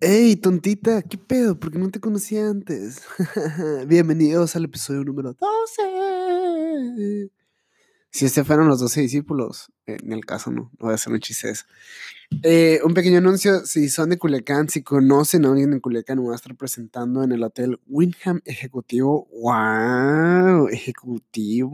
Hey, 0.00 0.36
tontita, 0.36 1.02
¿qué 1.02 1.18
pedo? 1.18 1.58
¿Por 1.58 1.72
qué 1.72 1.78
no 1.80 1.90
te 1.90 1.98
conocía 1.98 2.48
antes? 2.48 3.02
Bienvenidos 3.88 4.54
al 4.54 4.66
episodio 4.66 5.02
número 5.02 5.34
12. 5.34 7.32
Si 8.08 8.24
este 8.24 8.44
fueron 8.44 8.68
los 8.68 8.78
12 8.78 9.00
discípulos, 9.00 9.72
en 9.86 10.12
el 10.12 10.24
caso 10.24 10.52
no, 10.52 10.70
no 10.78 10.78
voy 10.78 10.92
a 10.92 10.94
hacer 10.94 11.12
un 11.12 11.18
chiste. 11.18 11.52
Eh, 12.44 12.78
un 12.84 12.94
pequeño 12.94 13.18
anuncio, 13.18 13.66
si 13.66 13.88
son 13.88 14.10
de 14.10 14.18
Culiacán, 14.18 14.68
si 14.68 14.84
conocen 14.84 15.44
a 15.44 15.48
alguien 15.48 15.72
de 15.72 15.80
Culiacán, 15.80 16.22
voy 16.22 16.32
a 16.32 16.36
estar 16.36 16.54
presentando 16.54 17.24
en 17.24 17.32
el 17.32 17.42
hotel 17.42 17.80
Windham 17.88 18.40
Ejecutivo. 18.44 19.26
¡Wow! 19.32 20.68
Ejecutivo 20.68 21.68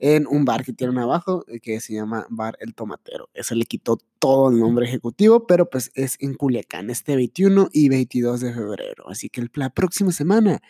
en 0.00 0.26
un 0.26 0.44
bar 0.44 0.64
que 0.64 0.72
tienen 0.72 0.98
abajo 0.98 1.44
eh, 1.46 1.60
que 1.60 1.78
se 1.80 1.94
llama 1.94 2.26
Bar 2.30 2.56
El 2.60 2.74
Tomatero. 2.74 3.28
Eso 3.34 3.54
le 3.54 3.66
quitó 3.66 3.98
todo 4.18 4.50
el 4.50 4.58
nombre 4.58 4.86
ejecutivo, 4.86 5.46
pero 5.46 5.68
pues 5.68 5.92
es 5.94 6.16
en 6.20 6.34
Culiacán, 6.34 6.90
este 6.90 7.14
21 7.14 7.68
y 7.72 7.88
22 7.90 8.40
de 8.40 8.52
febrero. 8.52 9.08
Así 9.08 9.28
que 9.28 9.46
la 9.54 9.70
próxima 9.70 10.10
semana 10.10 10.60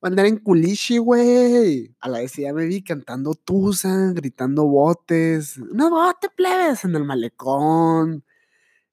voy 0.00 0.08
a 0.08 0.10
andar 0.10 0.26
en 0.26 0.38
Culichi, 0.38 0.98
güey. 0.98 1.94
A 2.00 2.08
la 2.08 2.20
vez 2.20 2.34
ya 2.34 2.52
me 2.52 2.64
vi 2.66 2.82
cantando 2.82 3.34
Tusa, 3.34 4.12
gritando 4.12 4.64
botes. 4.64 5.58
No 5.58 5.90
bote, 5.90 6.28
plebes, 6.34 6.84
en 6.84 6.94
el 6.94 7.04
malecón 7.04 8.24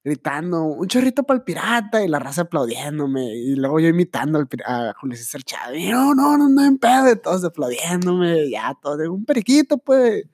gritando, 0.04 0.64
un 0.64 0.88
chorrito 0.88 1.24
para 1.24 1.40
el 1.40 1.44
pirata, 1.44 2.04
y 2.04 2.08
la 2.08 2.20
raza 2.20 2.44
aplaudiéndome, 2.44 3.36
y 3.36 3.56
luego 3.56 3.80
yo 3.80 3.88
imitando 3.88 4.40
al 4.40 4.48
a 4.66 4.94
Julio 5.00 5.18
César 5.18 5.44
Chávez, 5.44 5.82
y 5.82 5.90
no, 5.90 6.16
no, 6.16 6.38
no, 6.38 6.50
no, 6.50 6.66
en 6.66 6.78
pedo, 6.78 7.16
todos 7.18 7.44
aplaudiéndome, 7.44 8.50
ya, 8.50 8.76
todo, 8.82 8.98
de 8.98 9.10
un 9.10 9.26
periquito, 9.26 9.78
pues. 9.78 10.26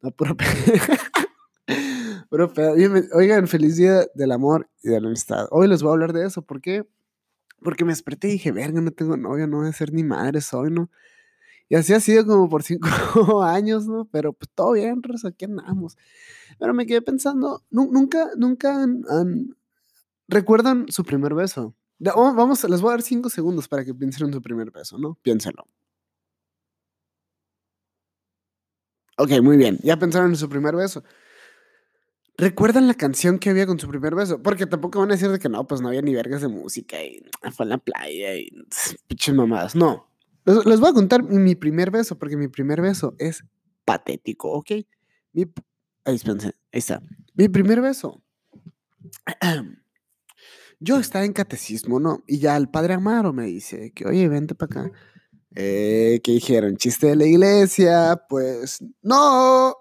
No, 0.00 0.10
puro 0.10 0.36
pedo. 0.36 0.50
puro 2.28 2.52
pedo. 2.52 2.74
Oigan, 3.14 3.46
feliz 3.48 3.76
día 3.76 4.06
del 4.14 4.32
amor 4.32 4.68
y 4.82 4.88
de 4.88 5.00
la 5.00 5.08
amistad. 5.08 5.46
Hoy 5.50 5.68
les 5.68 5.82
voy 5.82 5.90
a 5.90 5.92
hablar 5.94 6.12
de 6.12 6.26
eso, 6.26 6.42
¿por 6.42 6.60
qué? 6.60 6.84
Porque 7.62 7.84
me 7.84 7.92
desperté 7.92 8.28
y 8.28 8.32
dije, 8.32 8.50
verga, 8.52 8.80
no 8.80 8.90
tengo 8.90 9.16
novio, 9.16 9.46
no 9.46 9.58
voy 9.58 9.68
a 9.68 9.72
ser 9.72 9.92
ni 9.92 10.02
madre 10.02 10.40
soy, 10.40 10.70
¿no? 10.70 10.90
Y 11.72 11.74
así 11.74 11.94
ha 11.94 12.00
sido 12.00 12.26
como 12.26 12.50
por 12.50 12.62
cinco 12.62 12.86
años, 13.42 13.86
¿no? 13.86 14.04
Pero 14.12 14.34
pues 14.34 14.50
todo 14.54 14.72
bien, 14.72 15.02
Rosa, 15.02 15.28
aquí 15.28 15.46
andamos. 15.46 15.96
Pero 16.58 16.74
me 16.74 16.84
quedé 16.84 17.00
pensando, 17.00 17.62
nunca, 17.70 18.28
nunca 18.36 18.82
han, 18.82 19.56
recuerdan 20.28 20.84
su 20.90 21.02
primer 21.02 21.32
beso. 21.32 21.74
Oh, 22.14 22.34
vamos, 22.34 22.62
les 22.68 22.82
voy 22.82 22.90
a 22.90 22.92
dar 22.92 23.02
cinco 23.02 23.30
segundos 23.30 23.68
para 23.68 23.86
que 23.86 23.94
piensen 23.94 24.26
en 24.26 24.34
su 24.34 24.42
primer 24.42 24.70
beso, 24.70 24.98
¿no? 24.98 25.14
Piénsenlo. 25.22 25.66
Ok, 29.16 29.30
muy 29.42 29.56
bien. 29.56 29.78
Ya 29.82 29.96
pensaron 29.96 30.28
en 30.28 30.36
su 30.36 30.50
primer 30.50 30.76
beso. 30.76 31.02
¿Recuerdan 32.36 32.86
la 32.86 32.94
canción 32.94 33.38
que 33.38 33.48
había 33.48 33.66
con 33.66 33.80
su 33.80 33.88
primer 33.88 34.14
beso? 34.14 34.42
Porque 34.42 34.66
tampoco 34.66 34.98
van 34.98 35.08
a 35.10 35.14
decir 35.14 35.30
de 35.30 35.38
que 35.38 35.48
no, 35.48 35.66
pues 35.66 35.80
no 35.80 35.88
había 35.88 36.02
ni 36.02 36.14
vergas 36.14 36.42
de 36.42 36.48
música 36.48 37.02
y 37.02 37.22
fue 37.56 37.64
en 37.64 37.70
la 37.70 37.78
playa 37.78 38.34
y 38.36 38.50
pinches 39.08 39.34
mamadas. 39.34 39.74
No. 39.74 40.11
Les, 40.44 40.80
voy 40.80 40.90
a 40.90 40.94
contar 40.94 41.22
mi 41.22 41.54
primer 41.54 41.90
beso, 41.90 42.18
porque 42.18 42.36
mi 42.36 42.48
primer 42.48 42.80
beso 42.80 43.14
es 43.18 43.44
patético, 43.84 44.50
¿ok? 44.52 44.70
Mi, 45.32 45.46
ahí, 46.04 46.20
ahí 46.26 46.52
está. 46.72 47.00
Mi 47.34 47.48
primer 47.48 47.80
beso. 47.80 48.22
Yo 50.80 50.98
estaba 50.98 51.24
en 51.24 51.32
catecismo, 51.32 52.00
¿no? 52.00 52.24
Y 52.26 52.40
ya 52.40 52.56
el 52.56 52.68
padre 52.68 52.94
Amaro 52.94 53.32
me 53.32 53.46
dice 53.46 53.92
que, 53.92 54.04
oye, 54.04 54.26
vente 54.28 54.56
para 54.56 54.82
acá. 54.82 54.92
Eh, 55.54 56.20
¿Qué 56.24 56.32
dijeron? 56.32 56.76
¿Chiste 56.76 57.06
de 57.06 57.16
la 57.16 57.24
iglesia? 57.24 58.20
Pues 58.28 58.82
no. 59.00 59.76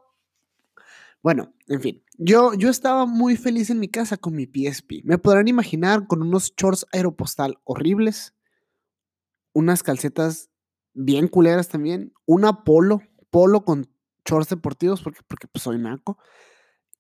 Bueno, 1.24 1.56
en 1.68 1.82
fin. 1.82 2.04
Yo, 2.20 2.54
yo 2.54 2.70
estaba 2.70 3.08
muy 3.08 3.36
feliz 3.36 3.72
en 3.72 3.80
mi 3.80 3.88
casa 3.88 4.16
con 4.18 4.36
mi 4.36 4.46
PSP. 4.46 5.04
Me 5.04 5.18
podrán 5.18 5.48
imaginar 5.48 6.06
con 6.06 6.22
unos 6.22 6.54
shorts 6.56 6.86
aeropostal 6.92 7.58
horribles, 7.64 8.36
unas 9.54 9.82
calcetas 9.82 10.51
bien 10.94 11.28
culeras 11.28 11.68
también. 11.68 12.14
Una 12.26 12.64
polo, 12.64 13.02
polo 13.30 13.64
con 13.66 13.88
shorts 14.26 14.50
deportivos, 14.50 15.02
porque, 15.02 15.22
porque 15.28 15.48
pues 15.48 15.64
soy 15.64 15.78
naco. 15.78 16.18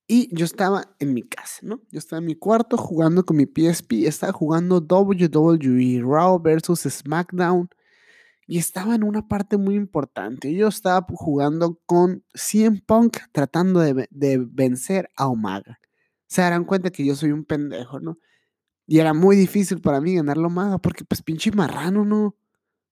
Y 0.07 0.28
yo 0.35 0.44
estaba 0.44 0.94
en 1.00 1.13
mi 1.13 1.22
casa, 1.24 1.59
¿no? 1.62 1.81
Yo 1.90 2.00
estaba 2.00 2.19
en 2.19 2.25
mi 2.25 2.35
cuarto 2.35 2.75
jugando 2.78 3.25
con 3.25 3.38
mi 3.38 3.46
PSP, 3.46 4.06
estaba 4.06 4.34
jugando 4.34 4.80
WWE 4.80 6.01
Raw 6.03 6.41
versus 6.41 6.81
SmackDown 6.81 7.69
y 8.46 8.57
estaba 8.57 8.96
en 8.96 9.03
una 9.03 9.28
parte 9.30 9.56
muy 9.56 9.75
importante. 9.75 10.53
Yo 10.53 10.68
estaba 10.68 11.06
jugando 11.13 11.80
con 11.85 12.25
CM 12.34 12.81
Punk 12.85 13.19
tratando 13.31 13.80
de, 13.80 14.09
de 14.12 14.38
vencer 14.38 15.07
a 15.16 15.28
Omega. 15.28 15.80
Se 16.28 16.41
darán 16.41 16.66
cuenta 16.66 16.90
que 16.90 17.06
yo 17.06 17.16
soy 17.16 17.31
un 17.31 17.46
pendejo, 17.46 18.01
¿no? 18.01 18.18
Y 18.85 19.00
era 19.00 19.13
muy 19.13 19.38
difícil 19.38 19.80
para 19.80 20.01
mí 20.01 20.16
ganarlo 20.16 20.47
Omega 20.47 20.78
porque 20.80 21.06
pues 21.06 21.22
pinche 21.22 21.51
marrano, 21.53 22.03
¿no? 22.03 22.35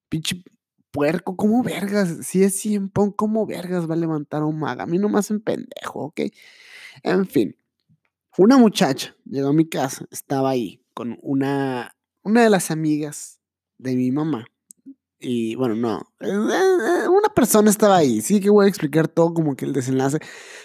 Pinche 0.08 0.42
puerco, 0.92 1.36
¿cómo 1.36 1.64
vergas? 1.64 2.26
Si 2.26 2.44
es 2.44 2.60
100 2.60 2.90
Punk, 2.90 3.16
¿cómo 3.16 3.46
vergas 3.46 3.90
va 3.90 3.94
a 3.94 3.98
levantar 3.98 4.44
un 4.44 4.60
maga? 4.60 4.84
A 4.84 4.88
mí 4.88 4.98
nomás 4.98 5.32
en 5.32 5.42
pendejo, 5.42 6.06
¿ok? 6.06 6.22
En 7.04 7.26
fin, 7.28 7.56
una 8.38 8.58
muchacha 8.58 9.16
llegó 9.26 9.50
a 9.50 9.54
mi 9.54 9.68
casa, 9.68 10.06
estaba 10.12 10.52
ahí 10.52 10.82
con 10.94 11.18
una, 11.22 11.96
una 12.24 12.44
de 12.44 12.50
las 12.50 12.72
amigas 12.72 13.40
de 13.78 13.96
mi 13.96 14.12
mamá. 14.12 14.46
Y 15.20 15.56
bueno, 15.56 15.76
no, 15.76 16.14
eh, 16.22 16.28
eh, 16.30 17.08
una 17.30 17.36
persona 17.36 17.70
estaba 17.70 17.98
ahí, 17.98 18.22
sí 18.22 18.40
que 18.40 18.50
voy 18.50 18.66
a 18.66 18.70
explicar 18.70 19.08
todo 19.08 19.36
como 19.36 19.56
que 19.56 19.66
el 19.66 19.74
desenlace, 19.74 20.18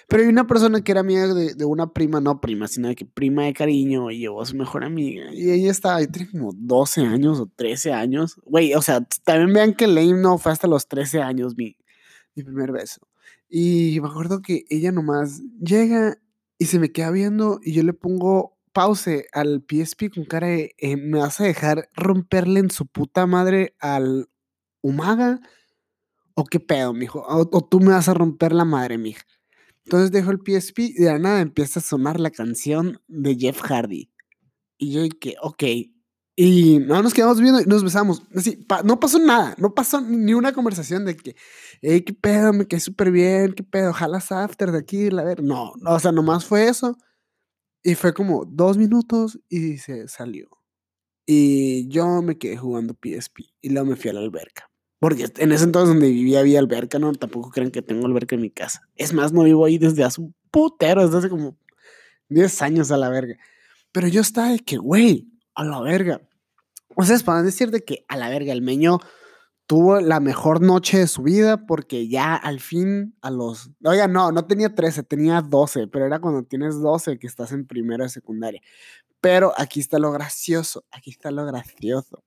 pero 0.09 0.23
hay 0.23 0.29
una 0.31 0.47
persona 0.47 0.81
que 0.83 0.93
era 0.93 1.03
amiga 1.03 1.27
de, 1.35 1.65
una 1.67 1.93
prima, 1.93 2.21
no 2.21 2.41
prima, 2.41 2.69
sino 2.69 2.89
de 2.89 2.95
que 2.95 3.05
prima 3.05 3.45
de 3.45 3.53
cariño 3.53 4.11
y 4.11 4.21
llevó 4.21 4.41
a 4.41 4.47
su 4.47 4.57
mejor 4.57 4.83
amiga, 4.83 5.27
y 5.35 5.51
ella 5.51 5.71
estaba 5.71 5.97
ahí, 5.97 6.07
tenía 6.07 6.31
como 6.31 6.53
12 6.55 7.03
años 7.03 7.39
o 7.39 7.47
13 7.55 7.93
años, 7.93 8.41
güey, 8.45 8.73
o 8.75 8.81
sea, 8.81 9.07
también 9.25 9.53
vean 9.53 9.75
que 9.75 9.87
Lame 9.87 10.15
no 10.15 10.39
fue 10.39 10.53
hasta 10.53 10.67
los 10.67 10.89
13 10.89 11.21
años 11.21 11.55
mi, 11.55 11.77
mi 12.35 12.43
primer 12.43 12.73
beso, 12.73 13.07
y 13.49 13.99
me 14.01 14.09
acuerdo 14.09 14.41
que 14.41 14.65
ella 14.71 14.91
nomás 14.91 15.43
llega 15.61 16.17
y 16.59 16.65
se 16.67 16.79
me 16.79 16.93
queda 16.93 17.11
viendo 17.11 17.61
y 17.63 17.75
yo 17.75 17.83
le 17.83 17.93
pongo 17.93 18.57
pause 18.73 19.27
al 19.33 19.63
PSP 19.69 20.15
con 20.15 20.25
cara 20.25 20.47
de, 20.47 20.75
eh, 20.79 20.97
¿me 20.97 21.19
vas 21.19 21.41
a 21.41 21.45
dejar 21.45 21.91
romperle 21.95 22.61
en 22.61 22.71
su 22.71 22.87
puta 22.87 23.27
madre 23.27 23.77
al 23.81 24.31
Umaga? 24.81 25.41
¿O 26.35 26.45
qué 26.45 26.61
pedo, 26.61 26.93
mijo? 26.93 27.21
O, 27.21 27.49
o 27.51 27.65
tú 27.65 27.81
me 27.81 27.93
vas 27.93 28.09
a 28.09 28.15
romper 28.15 28.53
la 28.53 28.65
madre, 28.65 28.99
mija. 28.99 29.25
Entonces 29.85 30.11
dejo 30.11 30.31
el 30.31 30.39
PSP 30.39 30.79
y 30.81 30.95
de 30.95 31.07
la 31.07 31.19
nada 31.19 31.41
empieza 31.41 31.81
a 31.81 31.83
sonar 31.83 32.19
la 32.19 32.31
canción 32.31 33.01
de 33.07 33.37
Jeff 33.37 33.61
Hardy. 33.61 34.11
Y 34.79 34.93
yo 34.93 35.03
que, 35.21 35.37
ok. 35.41 35.63
Y 36.37 36.79
no 36.81 37.01
nos 37.03 37.15
quedamos 37.15 37.41
viendo 37.41 37.61
y 37.61 37.65
nos 37.67 37.85
besamos. 37.85 38.23
Así, 38.35 38.67
no 38.85 38.99
pasó 38.99 39.19
nada. 39.19 39.55
No 39.59 39.75
pasó 39.75 40.01
ni 40.01 40.35
una 40.35 40.53
conversación 40.53 41.05
de 41.05 41.17
que, 41.17 41.37
hey, 41.81 42.03
qué 42.03 42.13
pedo, 42.13 42.53
me 42.53 42.67
quedé 42.67 42.81
súper 42.81 43.13
bien, 43.13 43.53
qué 43.53 43.63
pedo, 43.63 43.91
ojalá 43.91 44.19
after 44.19 44.73
de 44.73 44.79
aquí, 44.79 45.07
a 45.07 45.23
ver. 45.23 45.43
No, 45.43 45.73
o 45.87 46.01
sea, 46.01 46.11
nomás 46.13 46.45
fue 46.45 46.69
eso. 46.69 46.97
Y 47.85 47.95
fue 47.95 48.15
como 48.15 48.47
dos 48.47 48.79
minutos 48.79 49.39
y 49.49 49.79
se 49.79 50.09
salió. 50.09 50.49
Y 51.27 51.89
yo 51.89 52.23
me 52.23 52.39
quedé 52.39 52.57
jugando 52.57 52.95
PSP 52.95 53.41
y 53.61 53.71
luego 53.71 53.91
me 53.91 53.97
fui 53.97 54.11
a 54.11 54.15
la 54.15 54.21
alberca. 54.21 54.71
Porque 54.99 55.27
en 55.37 55.53
ese 55.53 55.65
entonces 55.65 55.89
donde 55.91 56.09
vivía 56.09 56.41
había 56.41 56.59
alberca, 56.59 56.99
no, 56.99 57.13
tampoco 57.13 57.51
crean 57.51 57.71
que 57.71 57.83
tengo 57.83 58.07
alberca 58.07 58.35
en 58.35 58.43
mi 58.43 58.51
casa. 58.51 58.89
Es 58.97 59.13
más, 59.13 59.33
no 59.33 59.43
vivo 59.43 59.65
ahí 59.65 59.79
desde 59.79 60.05
hace 60.05 60.21
un 60.21 60.35
putero, 60.51 61.05
desde 61.05 61.19
hace 61.19 61.29
como 61.29 61.59
10 62.29 62.63
años 62.63 62.91
a 62.91 62.97
la 62.97 63.09
verga. 63.09 63.37
Pero 63.93 64.09
yo 64.09 64.21
estaba 64.21 64.49
de 64.49 64.61
que, 64.61 64.77
güey, 64.77 65.29
a 65.55 65.65
la 65.65 65.81
verga. 65.81 66.21
O 66.97 67.05
sea, 67.05 67.17
es 67.17 67.23
para 67.23 67.43
decir 67.43 67.71
de 67.71 67.85
que 67.85 68.05
a 68.09 68.17
la 68.17 68.29
verga 68.29 68.53
el 68.53 68.63
meño 68.63 68.99
tuvo 69.67 70.01
la 70.01 70.21
mejor 70.21 70.61
noche 70.61 70.99
de 70.99 71.07
su 71.07 71.23
vida 71.23 71.67
porque 71.67 72.09
ya 72.09 72.35
al 72.35 72.61
fin 72.61 73.17
a 73.23 73.31
los... 73.31 73.71
Oiga, 73.85 74.09
no, 74.09 74.33
no 74.33 74.47
tenía 74.47 74.75
13, 74.75 75.03
tenía 75.05 75.41
12, 75.41 75.89
pero 75.89 76.07
era 76.07 76.21
cuando 76.21 76.43
tienes 76.45 76.81
12 76.81 77.19
que 77.19 77.27
estás 77.27 77.53
en 77.53 77.67
primera 77.67 78.05
de 78.05 78.11
secundaria. 78.11 78.61
Pero 79.21 79.53
aquí 79.57 79.81
está 79.81 79.99
lo 79.99 80.13
gracioso, 80.13 80.85
aquí 80.91 81.11
está 81.11 81.31
lo 81.31 81.47
gracioso. 81.47 82.23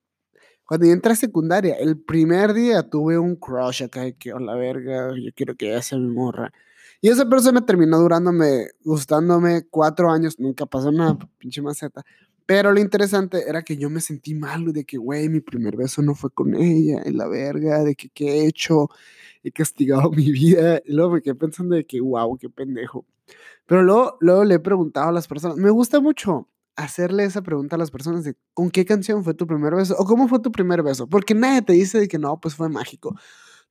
Cuando 0.68 0.84
yo 0.86 0.92
entré 0.92 1.12
a 1.12 1.16
secundaria, 1.16 1.76
el 1.76 1.96
primer 1.96 2.52
día 2.52 2.82
tuve 2.82 3.18
un 3.18 3.36
crush 3.36 3.84
acá 3.84 4.12
que, 4.12 4.34
oh, 4.34 4.38
la 4.38 4.54
verga, 4.54 5.14
yo 5.16 5.30
quiero 5.34 5.56
que 5.56 5.70
ella 5.70 5.80
sea 5.80 5.96
mi 5.96 6.08
morra. 6.08 6.52
Y 7.00 7.08
esa 7.08 7.26
persona 7.26 7.64
terminó 7.64 7.98
durándome, 7.98 8.66
gustándome 8.84 9.62
cuatro 9.70 10.10
años, 10.10 10.38
nunca 10.38 10.66
pasó 10.66 10.92
nada, 10.92 11.16
pinche 11.38 11.62
maceta. 11.62 12.04
Pero 12.44 12.70
lo 12.70 12.80
interesante 12.80 13.48
era 13.48 13.62
que 13.62 13.78
yo 13.78 13.88
me 13.88 14.02
sentí 14.02 14.34
mal 14.34 14.70
de 14.74 14.84
que, 14.84 14.98
güey, 14.98 15.30
mi 15.30 15.40
primer 15.40 15.74
beso 15.74 16.02
no 16.02 16.14
fue 16.14 16.30
con 16.30 16.54
ella, 16.54 17.00
en 17.02 17.16
la 17.16 17.28
verga, 17.28 17.82
de 17.82 17.94
que 17.94 18.10
qué 18.10 18.42
he 18.42 18.46
hecho, 18.46 18.90
he 19.42 19.50
castigado 19.50 20.10
mi 20.12 20.30
vida. 20.30 20.82
Y 20.84 20.92
luego 20.92 21.12
me 21.12 21.22
quedé 21.22 21.34
pensando 21.34 21.76
de 21.76 21.86
que, 21.86 21.98
wow, 22.02 22.36
qué 22.36 22.50
pendejo. 22.50 23.06
Pero 23.64 23.82
luego, 23.82 24.18
luego 24.20 24.44
le 24.44 24.56
he 24.56 24.58
preguntado 24.58 25.08
a 25.08 25.12
las 25.12 25.28
personas, 25.28 25.56
me 25.56 25.70
gusta 25.70 25.98
mucho 26.00 26.46
hacerle 26.78 27.24
esa 27.24 27.42
pregunta 27.42 27.76
a 27.76 27.78
las 27.78 27.90
personas 27.90 28.24
de 28.24 28.36
¿con 28.54 28.70
qué 28.70 28.84
canción 28.84 29.24
fue 29.24 29.34
tu 29.34 29.46
primer 29.46 29.74
beso? 29.74 29.96
¿O 29.98 30.04
cómo 30.04 30.28
fue 30.28 30.38
tu 30.38 30.52
primer 30.52 30.82
beso? 30.82 31.08
Porque 31.08 31.34
nadie 31.34 31.62
te 31.62 31.72
dice 31.72 31.98
de 31.98 32.08
que 32.08 32.18
no, 32.18 32.40
pues 32.40 32.54
fue 32.54 32.68
mágico. 32.68 33.16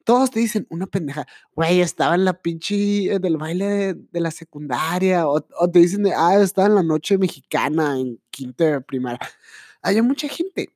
Todos 0.04 0.30
te 0.30 0.40
dicen 0.42 0.68
una 0.70 0.88
pendeja, 0.88 1.26
güey, 1.56 1.82
estaba 1.82 2.16
en 2.16 2.26
la 2.26 2.42
pinche 2.42 3.14
eh, 3.14 3.20
del 3.20 3.38
baile 3.38 3.94
de, 3.94 4.20
la 4.20 4.32
secundaria, 4.32 5.28
o, 5.28 5.42
te 5.42 5.80
dicen 5.80 6.04
de, 6.04 6.14
ah, 6.14 6.36
estaba 6.42 6.68
en 6.68 6.76
la 6.76 6.84
noche 6.84 7.18
mexicana, 7.18 7.98
en 7.98 8.20
quinto 8.30 8.64
de 8.66 8.82
primaria. 8.82 9.20
Había 9.82 10.04
mucha 10.04 10.28
gente. 10.28 10.74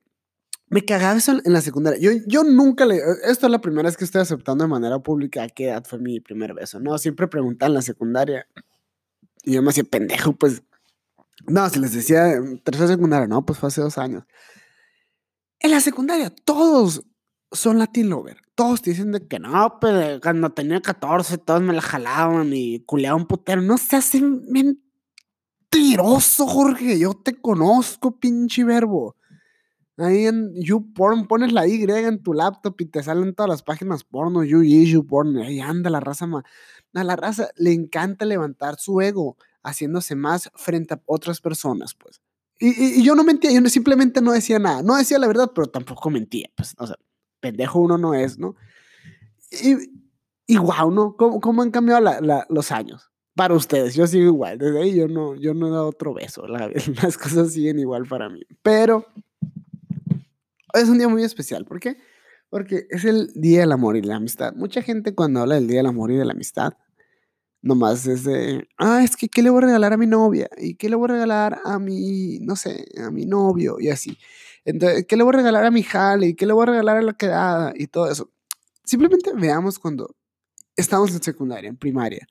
Me 0.68 0.84
cagaba 0.84 1.18
eso 1.18 1.32
en 1.44 1.52
la 1.52 1.60
secundaria. 1.60 2.00
Yo, 2.00 2.18
yo 2.26 2.44
nunca 2.44 2.86
le. 2.86 2.96
Esto 3.24 3.46
es 3.46 3.52
la 3.52 3.60
primera 3.60 3.88
vez 3.88 3.96
que 3.98 4.04
estoy 4.04 4.22
aceptando 4.22 4.64
de 4.64 4.68
manera 4.68 4.98
pública 5.00 5.42
a 5.42 5.48
qué 5.48 5.66
edad 5.66 5.84
fue 5.84 5.98
mi 5.98 6.18
primer 6.20 6.54
beso. 6.54 6.80
No, 6.80 6.96
siempre 6.96 7.28
preguntaban 7.28 7.72
en 7.72 7.74
la 7.76 7.82
secundaria. 7.82 8.46
Y 9.44 9.52
yo 9.52 9.62
me 9.62 9.70
hacía 9.70 9.84
pendejo, 9.84 10.32
pues. 10.34 10.62
No, 11.46 11.68
si 11.68 11.80
les 11.80 11.92
decía 11.92 12.34
tercera 12.62 12.88
secundaria, 12.88 13.26
no, 13.26 13.44
pues 13.44 13.58
fue 13.58 13.68
hace 13.68 13.80
dos 13.80 13.98
años. 13.98 14.24
En 15.58 15.70
la 15.70 15.80
secundaria, 15.80 16.30
todos 16.30 17.04
son 17.52 17.78
Latin 17.78 18.10
lover. 18.10 18.38
Todos 18.54 18.82
te 18.82 18.90
dicen 18.90 19.12
de 19.12 19.26
que 19.26 19.38
no, 19.38 19.78
pero 19.80 20.20
cuando 20.20 20.50
tenía 20.50 20.80
14 20.80 21.38
todos 21.38 21.62
me 21.62 21.72
la 21.72 21.82
jalaban 21.82 22.52
y 22.52 22.80
culeaban 22.84 23.26
putero. 23.26 23.62
No 23.62 23.78
se 23.78 23.96
hacen 23.96 24.42
mentiroso, 24.50 26.46
Jorge. 26.46 26.98
Yo 26.98 27.14
te 27.14 27.40
conozco, 27.40 28.18
pinche 28.18 28.64
verbo. 28.64 29.16
Ahí 29.98 30.26
en 30.26 30.54
YouPorn 30.54 31.28
pones 31.28 31.52
la 31.52 31.66
Y 31.66 31.82
en 31.82 32.22
tu 32.22 32.32
laptop 32.32 32.74
y 32.80 32.86
te 32.86 33.02
salen 33.02 33.34
todas 33.34 33.50
las 33.50 33.62
páginas 33.62 34.04
porno, 34.04 34.42
You 34.42 34.62
YouPorn. 34.62 35.38
Ahí 35.38 35.60
anda 35.60 35.90
la 35.90 36.00
raza. 36.00 36.26
A 36.94 37.04
la 37.04 37.16
raza 37.16 37.50
le 37.56 37.72
encanta 37.72 38.24
levantar 38.24 38.76
su 38.78 39.00
ego 39.00 39.36
haciéndose 39.62 40.14
más 40.14 40.50
frente 40.54 40.94
a 40.94 41.02
otras 41.06 41.40
personas, 41.40 41.94
pues. 41.94 42.20
Y, 42.58 43.02
yo 43.02 43.14
no 43.16 43.24
mentía, 43.24 43.50
yo 43.50 43.68
simplemente 43.68 44.20
no 44.20 44.32
decía 44.32 44.58
nada. 44.58 44.82
No 44.82 44.96
decía 44.96 45.18
la 45.18 45.26
verdad, 45.26 45.50
pero 45.54 45.66
tampoco 45.66 46.10
mentía, 46.10 46.48
pues. 46.56 46.74
O 46.78 46.86
sea, 46.86 46.96
pendejo 47.40 47.80
uno 47.80 47.98
no 47.98 48.14
es, 48.14 48.38
¿no? 48.38 48.54
Y, 49.50 49.90
y 50.46 50.58
wow, 50.58 50.90
¿no? 50.90 51.16
¿Cómo, 51.16 51.40
cómo 51.40 51.62
han 51.62 51.70
cambiado 51.70 52.20
los 52.48 52.72
años? 52.72 53.10
Para 53.34 53.54
ustedes, 53.54 53.94
yo 53.94 54.06
sigo 54.06 54.26
igual. 54.26 54.58
Desde 54.58 54.80
ahí 54.80 54.94
yo 54.94 55.08
no, 55.08 55.34
yo 55.34 55.54
no 55.54 55.68
he 55.68 55.70
dado 55.70 55.88
otro 55.88 56.14
beso. 56.14 56.46
las 57.02 57.18
cosas 57.18 57.52
siguen 57.52 57.78
igual 57.78 58.06
para 58.06 58.28
mí. 58.28 58.42
Pero 58.62 59.06
es 60.74 60.88
un 60.88 60.98
día 60.98 61.08
muy 61.08 61.24
especial. 61.24 61.64
¿Por 61.64 61.80
qué? 61.80 61.96
Porque 62.50 62.86
es 62.90 63.04
el 63.04 63.32
Día 63.34 63.60
del 63.60 63.72
Amor 63.72 63.96
y 63.96 64.02
la 64.02 64.16
Amistad. 64.16 64.54
Mucha 64.54 64.82
gente 64.82 65.14
cuando 65.14 65.40
habla 65.40 65.54
del 65.54 65.66
Día 65.66 65.78
del 65.78 65.86
Amor 65.86 66.12
y 66.12 66.16
de 66.16 66.24
la 66.24 66.32
Amistad, 66.32 66.74
nomás 67.62 68.06
es 68.06 68.24
de, 68.24 68.68
ah, 68.78 69.02
es 69.02 69.16
que 69.16 69.28
¿qué 69.28 69.42
le 69.42 69.50
voy 69.50 69.62
a 69.62 69.66
regalar 69.66 69.92
a 69.92 69.96
mi 69.96 70.06
novia? 70.06 70.48
¿Y 70.58 70.74
qué 70.74 70.88
le 70.90 70.96
voy 70.96 71.06
a 71.06 71.12
regalar 71.14 71.60
a 71.64 71.78
mi, 71.78 72.38
no 72.40 72.56
sé, 72.56 72.86
a 73.02 73.10
mi 73.10 73.24
novio? 73.24 73.76
Y 73.80 73.88
así. 73.88 74.18
Entonces, 74.64 75.06
¿qué 75.06 75.16
le 75.16 75.22
voy 75.22 75.34
a 75.34 75.38
regalar 75.38 75.64
a 75.64 75.70
mi 75.70 75.82
jale? 75.82 76.28
¿Y 76.28 76.34
qué 76.34 76.46
le 76.46 76.52
voy 76.52 76.64
a 76.64 76.66
regalar 76.66 76.98
a 76.98 77.02
la 77.02 77.12
quedada? 77.14 77.72
Y 77.76 77.86
todo 77.86 78.10
eso. 78.10 78.30
Simplemente 78.84 79.32
veamos 79.34 79.78
cuando 79.78 80.14
estábamos 80.76 81.12
en 81.14 81.22
secundaria, 81.22 81.70
en 81.70 81.76
primaria. 81.76 82.26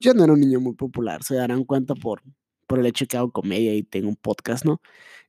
Yo 0.00 0.14
no 0.14 0.24
era 0.24 0.32
un 0.32 0.40
niño 0.40 0.60
muy 0.60 0.74
popular, 0.74 1.22
se 1.22 1.36
darán 1.36 1.64
cuenta 1.64 1.94
por, 1.94 2.22
por 2.66 2.80
el 2.80 2.86
hecho 2.86 3.06
que 3.06 3.16
hago 3.16 3.30
comedia 3.30 3.74
y 3.74 3.84
tengo 3.84 4.08
un 4.08 4.16
podcast, 4.16 4.64
¿no? 4.64 4.80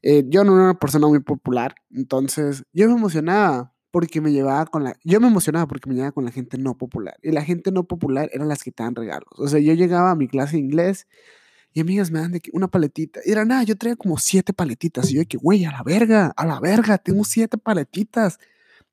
Eh, 0.01 0.23
yo 0.27 0.43
no 0.43 0.55
era 0.55 0.63
una 0.63 0.79
persona 0.79 1.07
muy 1.07 1.19
popular, 1.19 1.75
entonces 1.91 2.63
yo 2.73 2.87
me 2.87 2.95
emocionaba 2.95 3.72
porque 3.93 4.21
me 4.21 4.31
llevaba 4.31 4.65
con 4.65 4.83
la... 4.83 4.97
Yo 5.03 5.21
me 5.21 5.27
emocionaba 5.27 5.67
porque 5.67 5.87
me 5.87 5.93
llevaba 5.93 6.13
con 6.13 6.25
la 6.25 6.31
gente 6.31 6.57
no 6.57 6.75
popular. 6.75 7.15
Y 7.21 7.29
la 7.29 7.43
gente 7.43 7.71
no 7.71 7.83
popular 7.83 8.27
eran 8.33 8.47
las 8.47 8.63
que 8.63 8.71
te 8.71 8.81
dan 8.81 8.95
regalos. 8.95 9.29
O 9.37 9.47
sea, 9.47 9.59
yo 9.59 9.71
llegaba 9.75 10.09
a 10.09 10.15
mi 10.15 10.27
clase 10.27 10.53
de 10.53 10.63
inglés 10.63 11.07
y 11.73 11.79
amigas 11.79 12.09
me 12.09 12.19
dan 12.19 12.31
de 12.31 12.39
que 12.39 12.49
una 12.53 12.67
paletita. 12.67 13.19
Y 13.23 13.31
era 13.31 13.45
nada, 13.45 13.61
yo 13.61 13.77
traía 13.77 13.95
como 13.95 14.17
siete 14.17 14.51
paletitas. 14.51 15.11
Y 15.11 15.13
yo 15.13 15.19
de 15.19 15.27
que, 15.27 15.37
güey, 15.37 15.63
a 15.65 15.71
la 15.71 15.83
verga, 15.83 16.33
a 16.35 16.43
la 16.47 16.59
verga, 16.59 16.97
tengo 16.97 17.23
siete 17.23 17.59
paletitas. 17.59 18.39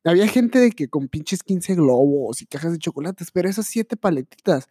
Había 0.04 0.28
gente 0.28 0.58
de 0.58 0.70
que 0.70 0.88
con 0.88 1.08
pinches 1.08 1.42
15 1.42 1.76
globos 1.76 2.42
y 2.42 2.46
cajas 2.46 2.72
de 2.72 2.78
chocolates, 2.78 3.30
pero 3.30 3.48
esas 3.48 3.66
siete 3.66 3.96
paletitas 3.96 4.68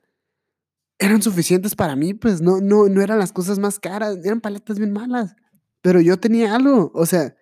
eran 0.99 1.23
suficientes 1.23 1.73
para 1.73 1.95
mí, 1.95 2.13
pues 2.13 2.39
no, 2.39 2.61
no, 2.61 2.87
no 2.87 3.01
eran 3.01 3.17
las 3.17 3.31
cosas 3.31 3.57
más 3.57 3.79
caras, 3.79 4.19
eran 4.23 4.41
paletas 4.41 4.77
bien 4.77 4.91
malas. 4.91 5.35
Pero 5.81 6.01
yo 6.01 6.19
tenía 6.19 6.53
algo, 6.53 6.91
o 6.93 7.07
sea, 7.07 7.35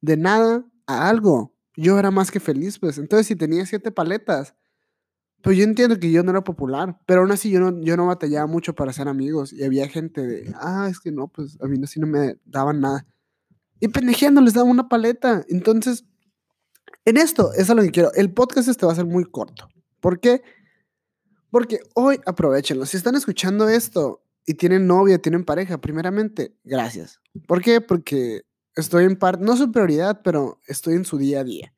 de 0.00 0.16
nada 0.16 0.66
a 0.88 1.08
algo. 1.08 1.51
Yo 1.76 1.98
era 1.98 2.10
más 2.10 2.30
que 2.30 2.40
feliz, 2.40 2.78
pues. 2.78 2.98
Entonces, 2.98 3.26
si 3.26 3.36
tenía 3.36 3.64
siete 3.66 3.90
paletas, 3.90 4.54
pues 5.42 5.56
yo 5.56 5.64
entiendo 5.64 5.98
que 5.98 6.12
yo 6.12 6.22
no 6.22 6.30
era 6.30 6.44
popular, 6.44 7.00
pero 7.06 7.22
aún 7.22 7.32
así 7.32 7.50
yo 7.50 7.58
no, 7.58 7.80
yo 7.82 7.96
no 7.96 8.06
batallaba 8.06 8.46
mucho 8.46 8.74
para 8.74 8.92
ser 8.92 9.08
amigos. 9.08 9.52
Y 9.52 9.64
había 9.64 9.88
gente 9.88 10.24
de, 10.26 10.54
ah, 10.60 10.88
es 10.90 11.00
que 11.00 11.10
no, 11.10 11.28
pues 11.28 11.58
a 11.60 11.66
mí 11.66 11.78
así 11.82 11.98
no 11.98 12.06
me 12.06 12.36
daban 12.44 12.80
nada. 12.80 13.06
Y 13.80 13.88
pendejeando 13.88 14.40
les 14.40 14.54
daba 14.54 14.70
una 14.70 14.88
paleta. 14.88 15.44
Entonces, 15.48 16.04
en 17.04 17.16
esto, 17.16 17.52
eso 17.54 17.72
es 17.72 17.76
lo 17.76 17.82
que 17.82 17.90
quiero. 17.90 18.12
El 18.14 18.32
podcast 18.32 18.68
este 18.68 18.86
va 18.86 18.92
a 18.92 18.96
ser 18.96 19.06
muy 19.06 19.24
corto. 19.24 19.68
¿Por 20.00 20.20
qué? 20.20 20.42
Porque 21.50 21.80
hoy 21.94 22.20
aprovechenlo. 22.24 22.86
Si 22.86 22.96
están 22.96 23.16
escuchando 23.16 23.68
esto 23.68 24.22
y 24.46 24.54
tienen 24.54 24.86
novia, 24.86 25.18
tienen 25.18 25.44
pareja, 25.44 25.80
primeramente, 25.80 26.56
gracias. 26.62 27.20
¿Por 27.48 27.60
qué? 27.60 27.80
Porque 27.80 28.42
estoy 28.76 29.04
en 29.04 29.16
parte, 29.16 29.44
no 29.44 29.56
su 29.56 29.70
prioridad, 29.70 30.22
pero 30.22 30.60
estoy 30.66 30.94
en 30.94 31.04
su 31.04 31.18
día 31.18 31.40
a 31.40 31.44
día. 31.44 31.74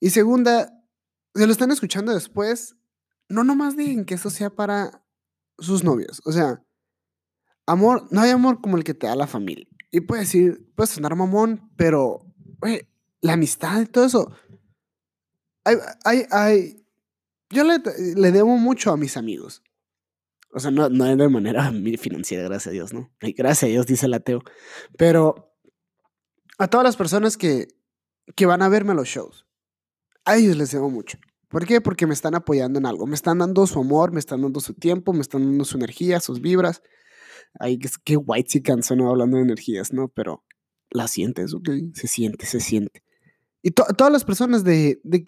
Y 0.00 0.10
segunda, 0.10 0.72
si 1.34 1.44
lo 1.44 1.52
están 1.52 1.70
escuchando 1.70 2.12
después, 2.12 2.76
no 3.28 3.44
nomás 3.44 3.76
digan 3.76 4.04
que 4.04 4.14
eso 4.14 4.30
sea 4.30 4.50
para 4.50 5.04
sus 5.58 5.84
novios. 5.84 6.20
O 6.24 6.32
sea, 6.32 6.64
amor, 7.66 8.06
no 8.10 8.20
hay 8.20 8.30
amor 8.30 8.60
como 8.60 8.76
el 8.76 8.84
que 8.84 8.94
te 8.94 9.06
da 9.06 9.16
la 9.16 9.26
familia. 9.26 9.66
Y 9.90 10.00
puedes 10.00 10.26
decir, 10.26 10.70
puedes 10.74 10.90
sonar 10.90 11.14
mamón, 11.16 11.70
pero, 11.76 12.24
la 13.20 13.32
amistad 13.32 13.80
y 13.82 13.86
todo 13.86 14.04
eso. 14.04 14.32
Hay, 15.64 15.76
hay, 16.04 16.26
hay, 16.30 16.86
yo 17.50 17.64
le, 17.64 17.78
le, 18.16 18.32
debo 18.32 18.56
mucho 18.56 18.92
a 18.92 18.96
mis 18.96 19.16
amigos. 19.16 19.62
O 20.52 20.60
sea, 20.60 20.70
no, 20.70 20.88
no 20.88 21.04
de 21.04 21.28
manera 21.28 21.70
financiera, 21.98 22.44
gracias 22.44 22.68
a 22.68 22.70
Dios, 22.70 22.92
¿no? 22.92 23.10
gracias 23.20 23.64
a 23.64 23.66
Dios, 23.66 23.86
dice 23.86 24.06
el 24.06 24.14
ateo. 24.14 24.42
Pero 24.96 25.47
a 26.58 26.68
todas 26.68 26.84
las 26.84 26.96
personas 26.96 27.36
que, 27.36 27.68
que 28.36 28.46
van 28.46 28.62
a 28.62 28.68
verme 28.68 28.92
a 28.92 28.94
los 28.94 29.08
shows, 29.08 29.46
a 30.24 30.36
ellos 30.36 30.56
les 30.56 30.72
debo 30.72 30.90
mucho. 30.90 31.18
¿Por 31.48 31.66
qué? 31.66 31.80
Porque 31.80 32.06
me 32.06 32.12
están 32.12 32.34
apoyando 32.34 32.78
en 32.78 32.86
algo. 32.86 33.06
Me 33.06 33.14
están 33.14 33.38
dando 33.38 33.66
su 33.66 33.80
amor, 33.80 34.12
me 34.12 34.20
están 34.20 34.42
dando 34.42 34.60
su 34.60 34.74
tiempo, 34.74 35.14
me 35.14 35.22
están 35.22 35.42
dando 35.42 35.64
su 35.64 35.78
energía, 35.78 36.20
sus 36.20 36.40
vibras. 36.42 36.82
Ay, 37.58 37.78
qué 38.04 38.16
white 38.16 38.50
si 38.50 38.62
cansó 38.62 38.94
hablando 39.08 39.38
de 39.38 39.44
energías, 39.44 39.92
¿no? 39.92 40.08
Pero 40.08 40.44
la 40.90 41.08
sientes, 41.08 41.54
¿ok? 41.54 41.70
Se 41.94 42.06
siente, 42.06 42.44
se 42.44 42.60
siente. 42.60 43.02
Y 43.62 43.70
todas 43.70 44.12
las 44.12 44.24
personas 44.24 44.62
de, 44.62 45.00
de, 45.02 45.24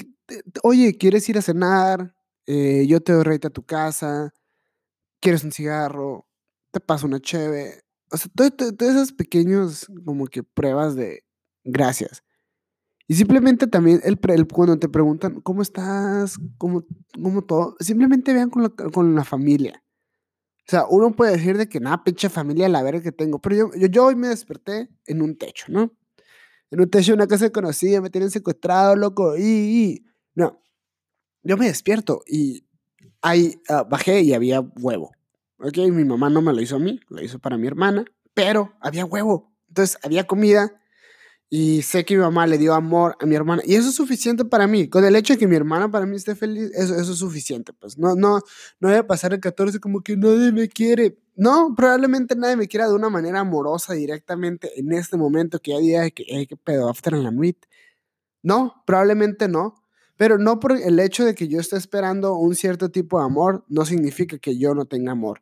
oye, 0.63 0.97
¿quieres 0.99 1.29
ir 1.29 1.39
a 1.39 1.43
cenar? 1.43 2.15
Eh, 2.47 2.87
yo 2.87 3.01
te 3.01 3.13
doy 3.13 3.23
rey 3.23 3.39
a 3.43 3.51
tu 3.51 3.65
casa. 3.65 4.35
¿Quieres 5.21 5.45
un 5.45 5.53
cigarro? 5.53 6.29
Te 6.71 6.81
paso 6.81 7.07
una 7.07 7.21
cheve. 7.21 7.83
O 8.13 8.17
sea, 8.17 8.31
todas 8.35 8.75
esas 8.81 9.13
pequeñas 9.13 9.87
como 10.05 10.27
que 10.27 10.43
pruebas 10.43 10.97
de 10.97 11.25
gracias. 11.65 12.23
Y 13.07 13.15
simplemente 13.15 13.67
también 13.67 14.01
el, 14.05 14.19
cuando 14.47 14.79
te 14.79 14.89
preguntan, 14.89 15.41
¿cómo 15.41 15.63
estás? 15.63 16.39
¿Cómo, 16.59 16.85
cómo 17.21 17.43
todo? 17.43 17.77
Simplemente 17.81 18.33
vean 18.33 18.51
con 18.51 18.63
la, 18.63 18.69
con 18.69 19.15
la 19.15 19.25
familia. 19.25 19.83
O 20.61 20.71
sea, 20.71 20.85
uno 20.89 21.11
puede 21.11 21.33
decir 21.33 21.59
de 21.59 21.69
que 21.69 21.81
nada, 21.81 22.05
pinche 22.05 22.29
familia, 22.29 22.69
la 22.69 22.85
verga 22.85 23.03
que 23.03 23.11
tengo. 23.11 23.41
Pero 23.41 23.57
yo, 23.57 23.71
yo, 23.77 23.89
yo, 23.89 24.05
hoy 24.05 24.15
me 24.15 24.29
desperté 24.29 24.89
en 25.07 25.23
un 25.23 25.37
techo, 25.37 25.67
¿no? 25.69 25.93
En 26.71 26.81
un 26.81 26.89
techo 26.89 27.11
de 27.11 27.17
una 27.17 27.27
casa 27.27 27.51
conocida, 27.51 28.01
me 28.01 28.11
tienen 28.11 28.31
secuestrado, 28.31 28.95
loco. 28.95 29.37
Y, 29.37 29.43
y. 29.43 30.05
No. 30.37 30.63
Yo 31.43 31.57
me 31.57 31.67
despierto 31.67 32.23
y 32.29 32.65
ahí 33.23 33.61
uh, 33.69 33.89
bajé 33.89 34.21
y 34.21 34.35
había 34.35 34.61
huevo. 34.61 35.11
Ok, 35.59 35.79
mi 35.91 36.05
mamá 36.05 36.31
no 36.31 36.43
me 36.43 36.53
lo 36.53 36.61
hizo 36.61 36.77
a 36.77 36.79
mí, 36.79 37.01
lo 37.09 37.21
hizo 37.23 37.39
para 37.39 37.59
mi 37.59 37.67
hermana, 37.67 38.05
pero 38.35 38.75
había 38.81 39.05
huevo. 39.05 39.53
Entonces 39.69 39.99
había 40.03 40.29
comida 40.29 40.80
y 41.53 41.83
sé 41.83 42.05
que 42.05 42.15
mi 42.15 42.21
mamá 42.21 42.47
le 42.47 42.59
dio 42.59 42.75
amor 42.75 43.17
a 43.21 43.27
mi 43.27 43.35
hermana. 43.35 43.61
Y 43.67 43.75
eso 43.75 43.89
es 43.89 43.97
suficiente 43.97 44.45
para 44.45 44.69
mí. 44.69 44.89
Con 44.89 45.05
el 45.05 45.17
hecho 45.17 45.33
de 45.33 45.39
que 45.39 45.49
mi 45.49 45.57
hermana 45.57 45.91
para 45.91 46.07
mí 46.07 46.15
esté 46.15 46.37
feliz, 46.37 46.71
eso, 46.75 46.95
eso 46.95 47.13
es 47.13 47.19
suficiente. 47.19 47.73
Pues 47.73 47.99
no, 47.99 48.15
no, 48.15 48.39
no 48.79 48.89
voy 48.89 48.97
a 48.97 49.07
pasar 49.07 49.33
el 49.33 49.41
14 49.41 49.81
como 49.81 50.01
que 50.01 50.17
nadie 50.17 50.53
me 50.53 50.69
quiere. 50.69 51.19
No, 51.35 51.75
probablemente 51.77 52.37
nadie 52.37 52.55
me 52.55 52.69
quiera 52.69 52.87
de 52.87 52.95
una 52.95 53.11
manera 53.11 53.41
amorosa 53.41 53.95
directamente 53.95 54.71
en 54.79 54.93
este 54.93 55.17
momento 55.17 55.59
que 55.59 55.75
hay 55.75 55.83
día 55.83 56.11
que, 56.11 56.25
hay 56.33 56.47
que 56.47 56.57
pedo 56.57 56.89
after 56.89 57.15
en 57.15 57.25
la 57.25 57.33
nuit. 57.33 57.67
No, 58.45 58.85
probablemente 58.87 59.49
no. 59.49 59.75
Pero 60.17 60.39
no 60.39 60.61
por 60.61 60.73
el 60.73 61.01
hecho 61.01 61.25
de 61.25 61.35
que 61.35 61.49
yo 61.49 61.59
esté 61.59 61.77
esperando 61.77 62.35
un 62.35 62.55
cierto 62.55 62.91
tipo 62.91 63.19
de 63.19 63.25
amor, 63.25 63.65
no 63.69 63.85
significa 63.87 64.39
que 64.39 64.57
yo 64.57 64.75
no 64.75 64.85
tenga 64.85 65.13
amor. 65.13 65.41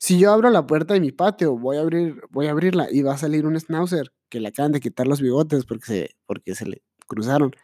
Si 0.00 0.18
yo 0.18 0.32
abro 0.32 0.48
la 0.48 0.66
puerta 0.66 0.94
de 0.94 1.00
mi 1.00 1.12
patio, 1.12 1.58
voy 1.58 1.76
a, 1.76 1.80
abrir, 1.80 2.22
voy 2.30 2.46
a 2.46 2.52
abrirla 2.52 2.88
y 2.90 3.02
va 3.02 3.12
a 3.12 3.18
salir 3.18 3.46
un 3.46 3.60
schnauzer 3.60 4.10
que 4.30 4.40
le 4.40 4.48
acaban 4.48 4.72
de 4.72 4.80
quitar 4.80 5.06
los 5.06 5.20
bigotes 5.20 5.66
porque 5.66 5.84
se, 5.84 6.16
porque 6.24 6.54
se 6.54 6.64
le 6.64 6.82
cruzaron. 7.06 7.54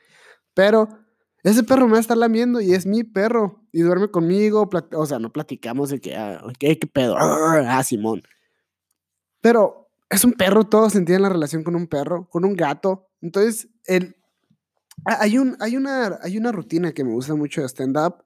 Pero 0.53 0.91
ese 1.43 1.63
perro 1.63 1.87
me 1.87 1.93
va 1.93 1.97
a 1.97 2.03
estar 2.03 2.19
lamiendo 2.19 2.61
y 2.61 2.75
es 2.75 2.85
mi 2.85 3.05
perro 3.05 3.67
y 3.73 3.81
duerme 3.81 4.11
conmigo. 4.11 4.69
O 4.93 5.07
sea, 5.07 5.19
no 5.19 5.33
platicamos 5.33 5.89
de 5.89 5.99
que, 5.99 6.15
ah, 6.15 6.43
¿qué, 6.59 6.79
qué 6.79 6.87
pedo? 6.87 7.17
Ah, 7.19 7.83
Simón. 7.83 8.23
Pero 9.41 9.89
es 10.11 10.23
un 10.23 10.35
perro, 10.35 10.65
todos 10.65 10.95
entienden 10.95 11.23
la 11.23 11.31
relación 11.31 11.65
con 11.65 11.75
un 11.75 11.87
perro, 11.87 12.29
con 12.29 12.45
un 12.45 12.55
gato. 12.55 13.09
Entonces, 13.23 13.69
el, 13.87 14.15
hay, 15.07 15.39
un, 15.39 15.57
hay, 15.59 15.79
una, 15.79 16.19
hay 16.21 16.37
una 16.37 16.53
rutina 16.53 16.93
que 16.93 17.03
me 17.03 17.13
gusta 17.13 17.35
mucho 17.35 17.63
de 17.63 17.69
stand-up 17.69 18.26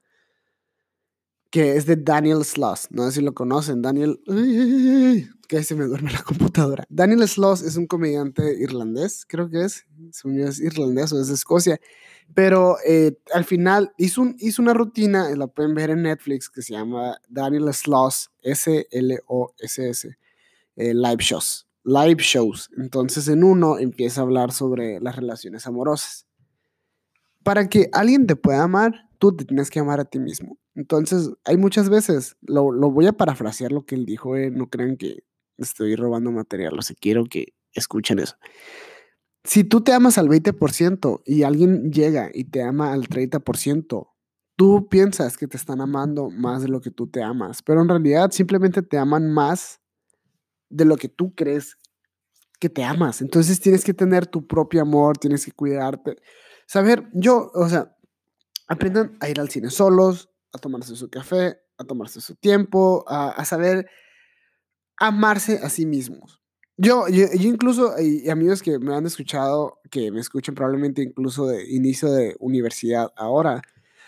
que 1.51 1.77
es 1.77 1.87
de 1.87 1.97
Daniel 1.97 2.45
Sloss. 2.45 2.89
No 2.91 3.05
sé 3.07 3.19
si 3.19 3.21
lo 3.21 3.35
conocen. 3.35 3.83
Daniel. 3.83 4.21
que 5.49 5.65
se 5.65 5.75
me 5.75 5.85
duerme 5.85 6.13
la 6.13 6.23
computadora. 6.23 6.85
Daniel 6.89 7.27
Sloss 7.27 7.63
es 7.63 7.77
un 7.77 7.89
comediante 7.89 8.55
irlandés, 8.61 9.27
creo 9.27 9.51
que 9.51 9.65
es. 9.65 9.85
Es 10.09 10.61
irlandés 10.61 11.13
o 11.13 11.21
es 11.21 11.27
de 11.27 11.35
Escocia. 11.35 11.81
Pero 12.35 12.77
eh, 12.87 13.19
al 13.35 13.45
final 13.45 13.93
hizo, 13.99 14.25
hizo 14.39 14.63
una 14.63 14.75
rutina, 14.75 15.29
la 15.35 15.49
pueden 15.49 15.75
ver 15.75 15.91
en 15.91 16.03
Netflix, 16.03 16.49
que 16.49 16.63
se 16.63 16.75
llama 16.75 17.19
Daniel 17.29 17.75
Sloss, 17.75 18.31
S-L-O-S-S, 18.43 20.17
eh, 20.77 20.95
Live 20.95 21.19
Shows. 21.19 21.67
Live 21.83 22.23
Shows. 22.23 22.71
Entonces 22.77 23.27
en 23.27 23.43
uno 23.43 23.79
empieza 23.79 24.21
a 24.21 24.25
hablar 24.25 24.53
sobre 24.53 25.01
las 25.01 25.17
relaciones 25.17 25.67
amorosas. 25.67 26.27
Para 27.43 27.69
que 27.69 27.89
alguien 27.93 28.29
te 28.29 28.37
pueda 28.37 28.63
amar, 28.63 29.09
tú 29.19 29.35
te 29.35 29.45
tienes 29.45 29.69
que 29.69 29.81
amar 29.81 29.99
a 29.99 30.05
ti 30.05 30.21
mismo. 30.21 30.60
Entonces, 30.75 31.31
hay 31.45 31.57
muchas 31.57 31.89
veces, 31.89 32.37
lo, 32.43 32.73
voy 32.91 33.07
a 33.07 33.13
parafrasear 33.13 33.73
lo 33.73 33.85
que 33.85 33.95
él 33.95 34.07
dijo, 34.07 34.37
eh, 34.37 34.51
no 34.51 34.69
crean 34.69 34.97
que 34.97 35.25
estoy 35.59 35.97
robando 35.97 36.31
material, 36.31 36.79
o 36.79 36.83
sea, 36.83 36.97
quiero 36.99 37.25
que 37.25 37.55
escuchen 37.73 38.19
eso. 38.19 38.37
Si 39.45 39.65
tú 39.65 39.81
te 39.83 39.93
amas 39.93 40.19
al 40.19 40.29
20% 40.29 41.23
y 41.25 41.43
alguien 41.43 41.91
llega 41.91 42.31
y 42.33 42.45
te 42.45 42.63
ama 42.63 42.93
al 42.93 43.09
30%, 43.09 44.09
tú 44.57 44.89
piensas 44.89 45.39
que 45.39 45.47
te 45.47 45.57
están 45.57 45.81
amando 45.81 46.31
más 46.31 46.63
de 46.63 46.69
lo 46.69 46.81
que 46.81 46.91
tú 46.91 47.09
te 47.09 47.23
amas, 47.23 47.63
pero 47.63 47.81
en 47.81 47.89
realidad 47.89 48.31
simplemente 48.31 48.83
te 48.83 48.99
aman 48.99 49.33
más 49.33 49.81
de 50.69 50.85
lo 50.85 50.97
que 50.97 51.09
tú 51.09 51.35
crees 51.35 51.79
que 52.59 52.69
te 52.69 52.85
amas. 52.85 53.23
Entonces 53.23 53.59
tienes 53.61 53.85
que 53.85 53.95
tener 53.95 54.27
tu 54.27 54.47
propio 54.47 54.83
amor, 54.83 55.17
tienes 55.19 55.45
que 55.45 55.53
cuidarte. 55.53 56.17
Saber, 56.67 57.09
yo, 57.15 57.51
o 57.55 57.69
sea, 57.69 57.97
aprendan 58.69 59.17
a 59.21 59.29
ir 59.29 59.41
al 59.41 59.49
cine 59.49 59.71
solos, 59.71 60.30
a 60.53 60.59
tomarse 60.59 60.97
su 60.97 61.09
café, 61.09 61.59
a 61.79 61.85
tomarse 61.85 62.21
su 62.21 62.35
tiempo, 62.35 63.05
a, 63.09 63.45
saber 63.45 63.89
amarse 64.97 65.61
a 65.63 65.71
sí 65.71 65.87
mismos. 65.87 66.41
Yo, 66.77 67.09
yo, 67.09 67.27
incluso, 67.33 67.95
y, 68.01 68.29
amigos 68.31 68.63
que 68.63 68.79
me 68.79 68.95
han 68.95 69.07
escuchado, 69.07 69.79
que 69.91 70.11
me 70.11 70.21
escuchan 70.21 70.55
probablemente 70.55 71.03
incluso 71.03 71.47
de 71.47 71.71
inicio 71.71 72.11
de 72.11 72.37
universidad 72.41 73.13
ahora, 73.17 73.63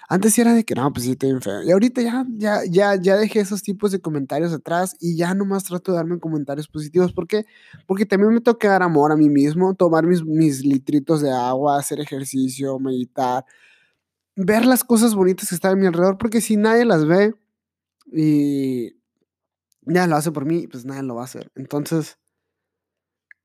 antes 0.08 0.38
era 0.38 0.52
de 0.52 0.64
que 0.64 0.74
no, 0.74 0.92
pues 0.92 1.06
sí, 1.06 1.12
estoy 1.12 1.40
feo. 1.40 1.62
Y 1.62 1.70
ahorita 1.70 2.02
ya, 2.02 2.26
ya, 2.36 2.60
ya, 2.68 2.96
ya 2.96 3.16
dejé 3.16 3.40
esos 3.40 3.62
tipos 3.62 3.92
de 3.92 4.00
comentarios 4.00 4.52
atrás 4.52 4.94
y 5.00 5.16
ya 5.16 5.32
nomás 5.34 5.64
trato 5.64 5.92
de 5.92 5.96
darme 5.96 6.18
comentarios 6.18 6.68
positivos. 6.68 7.14
¿Por 7.14 7.26
qué? 7.26 7.46
Porque 7.86 8.04
también 8.04 8.32
me 8.34 8.42
toca 8.42 8.68
dar 8.68 8.82
amor 8.82 9.12
a 9.12 9.16
mí 9.16 9.30
mismo, 9.30 9.74
tomar 9.74 10.06
mis, 10.06 10.22
mis 10.22 10.66
litritos 10.66 11.22
de 11.22 11.30
agua, 11.30 11.78
hacer 11.78 11.98
ejercicio, 12.00 12.78
meditar, 12.78 13.46
ver 14.36 14.64
las 14.64 14.84
cosas 14.84 15.14
bonitas 15.14 15.48
que 15.48 15.54
están 15.54 15.72
a 15.72 15.76
mi 15.76 15.86
alrededor, 15.86 16.18
porque 16.18 16.40
si 16.40 16.56
nadie 16.56 16.84
las 16.84 17.06
ve 17.06 17.34
y 18.12 18.94
ya 19.82 20.06
lo 20.06 20.16
hace 20.16 20.32
por 20.32 20.44
mí, 20.44 20.66
pues 20.66 20.84
nadie 20.84 21.02
lo 21.02 21.14
va 21.14 21.22
a 21.22 21.26
hacer. 21.26 21.50
Entonces, 21.54 22.18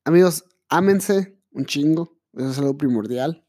amigos, 0.06 0.46
ámense 0.70 1.40
un 1.52 1.66
chingo, 1.66 2.18
eso 2.34 2.50
es 2.50 2.60
algo 2.60 2.78
primordial, 2.78 3.46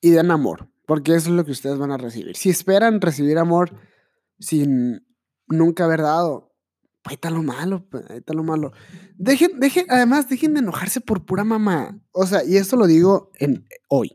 y 0.00 0.10
den 0.10 0.30
amor, 0.30 0.70
porque 0.86 1.14
eso 1.14 1.30
es 1.30 1.36
lo 1.36 1.44
que 1.44 1.52
ustedes 1.52 1.78
van 1.78 1.90
a 1.90 1.98
recibir. 1.98 2.36
Si 2.36 2.50
esperan 2.50 3.00
recibir 3.00 3.38
amor 3.38 3.72
sin 4.38 5.06
nunca 5.48 5.84
haber 5.84 6.02
dado, 6.02 6.54
ahí 7.04 7.14
está 7.14 7.30
lo 7.30 7.42
malo, 7.42 7.86
ahí 8.08 8.18
está 8.18 8.34
lo 8.34 8.44
malo. 8.44 8.72
Dejen, 9.16 9.58
dejen, 9.58 9.86
además, 9.88 10.28
dejen 10.28 10.54
de 10.54 10.60
enojarse 10.60 11.00
por 11.00 11.24
pura 11.24 11.44
mamá. 11.44 12.00
O 12.12 12.26
sea, 12.26 12.44
y 12.44 12.56
esto 12.56 12.76
lo 12.76 12.86
digo 12.86 13.32
en 13.38 13.66
hoy. 13.88 14.12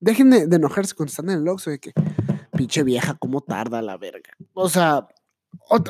Dejen 0.00 0.30
de, 0.30 0.56
enojarse 0.56 0.94
cuando 0.94 1.10
están 1.10 1.30
en 1.30 1.38
el 1.38 1.48
Oxxo 1.48 1.70
de 1.70 1.78
que, 1.78 1.92
pinche 2.56 2.82
vieja, 2.82 3.16
cómo 3.18 3.40
tarda 3.40 3.82
la 3.82 3.96
verga. 3.96 4.30
O 4.52 4.68
sea, 4.68 5.06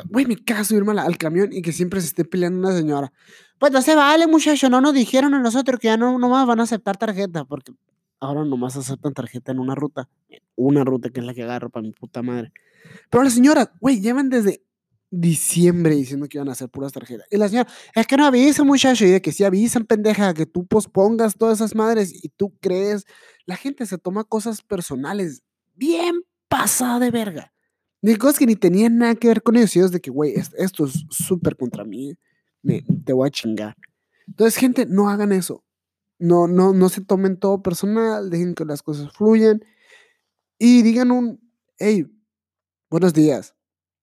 güey, 0.09 0.25
me 0.25 0.37
caso 0.37 0.75
irme 0.75 0.99
al 0.99 1.17
camión 1.17 1.49
y 1.51 1.61
que 1.61 1.71
siempre 1.71 2.01
se 2.01 2.07
esté 2.07 2.25
peleando 2.25 2.59
una 2.59 2.77
señora. 2.77 3.11
Pues 3.59 3.71
no 3.71 3.81
se 3.81 3.95
vale, 3.95 4.27
muchacho, 4.27 4.69
no 4.69 4.81
nos 4.81 4.93
dijeron 4.93 5.33
a 5.33 5.39
nosotros 5.39 5.79
que 5.79 5.87
ya 5.87 5.97
no 5.97 6.17
nomás 6.17 6.45
van 6.45 6.59
a 6.59 6.63
aceptar 6.63 6.97
tarjeta, 6.97 7.45
porque 7.45 7.73
ahora 8.19 8.45
nomás 8.45 8.77
aceptan 8.77 9.13
tarjeta 9.13 9.51
en 9.51 9.59
una 9.59 9.75
ruta. 9.75 10.07
Una 10.55 10.83
ruta 10.83 11.09
que 11.09 11.19
es 11.19 11.25
la 11.25 11.33
que 11.33 11.43
agarro 11.43 11.69
para 11.69 11.83
mi 11.83 11.91
puta 11.91 12.21
madre. 12.21 12.51
Pero 13.09 13.23
la 13.23 13.29
señora, 13.29 13.71
güey, 13.79 13.99
llevan 13.99 14.29
desde 14.29 14.63
diciembre 15.09 15.95
diciendo 15.95 16.27
que 16.27 16.37
iban 16.37 16.49
a 16.49 16.51
hacer 16.51 16.69
puras 16.69 16.91
tarjetas. 16.91 17.27
Y 17.31 17.37
la 17.37 17.47
señora, 17.47 17.69
es 17.95 18.07
que 18.07 18.17
no 18.17 18.25
avisan, 18.25 18.67
muchacho, 18.67 19.05
y 19.05 19.09
de 19.09 19.21
que 19.21 19.31
si 19.31 19.43
avisan, 19.43 19.85
pendeja, 19.85 20.33
que 20.33 20.45
tú 20.45 20.65
pospongas 20.65 21.35
todas 21.35 21.59
esas 21.59 21.75
madres 21.75 22.13
y 22.23 22.29
tú 22.29 22.53
crees 22.59 23.05
la 23.47 23.55
gente 23.55 23.85
se 23.85 23.97
toma 23.97 24.25
cosas 24.25 24.61
personales 24.61 25.41
bien 25.73 26.21
pasada 26.49 26.99
de 26.99 27.11
verga. 27.11 27.53
Ni 28.01 28.15
cosas 28.17 28.37
que 28.37 28.45
ni 28.45 28.55
tenían 28.55 28.97
nada 28.97 29.15
que 29.15 29.29
ver 29.29 29.41
con 29.41 29.55
ellos. 29.55 29.75
Y 29.75 29.79
es 29.79 29.91
de 29.91 30.01
que, 30.01 30.11
güey, 30.11 30.33
esto 30.35 30.85
es 30.85 31.05
súper 31.09 31.55
contra 31.55 31.83
mí. 31.83 32.13
Me, 32.61 32.83
te 33.05 33.13
voy 33.13 33.27
a 33.27 33.31
chingar. 33.31 33.75
Entonces, 34.27 34.59
gente, 34.59 34.85
no 34.85 35.09
hagan 35.09 35.31
eso. 35.31 35.63
No, 36.19 36.47
no, 36.47 36.73
no 36.73 36.89
se 36.89 37.01
tomen 37.01 37.37
todo 37.37 37.63
personal. 37.63 38.29
Dejen 38.29 38.53
que 38.53 38.65
las 38.65 38.83
cosas 38.83 39.11
fluyan. 39.13 39.61
Y 40.59 40.81
digan 40.81 41.11
un, 41.11 41.39
hey, 41.79 42.05
buenos 42.89 43.13
días. 43.13 43.56